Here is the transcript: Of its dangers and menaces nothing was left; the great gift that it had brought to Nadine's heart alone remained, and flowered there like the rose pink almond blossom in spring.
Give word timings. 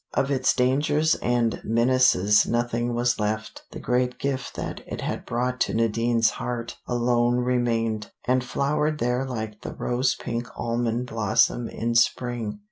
Of 0.15 0.31
its 0.31 0.55
dangers 0.55 1.13
and 1.21 1.61
menaces 1.63 2.47
nothing 2.47 2.95
was 2.95 3.19
left; 3.19 3.65
the 3.69 3.79
great 3.79 4.17
gift 4.17 4.55
that 4.55 4.81
it 4.87 5.01
had 5.01 5.27
brought 5.27 5.59
to 5.59 5.75
Nadine's 5.75 6.31
heart 6.31 6.77
alone 6.87 7.37
remained, 7.41 8.09
and 8.25 8.43
flowered 8.43 8.97
there 8.97 9.25
like 9.25 9.61
the 9.61 9.75
rose 9.75 10.15
pink 10.15 10.47
almond 10.57 11.05
blossom 11.05 11.69
in 11.69 11.93
spring. 11.93 12.57